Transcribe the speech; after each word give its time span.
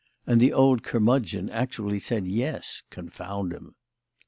and 0.25 0.41
the 0.41 0.51
old 0.51 0.81
curmudgeon 0.81 1.47
actually 1.51 1.99
said 1.99 2.25
"yes" 2.25 2.81
confound 2.89 3.53
him! 3.53 3.75